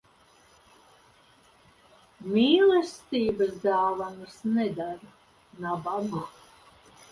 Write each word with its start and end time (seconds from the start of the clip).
Mīlestības 2.37 3.53
dāvanas 3.67 4.41
nedara 4.57 5.15
nabagu. 5.69 6.27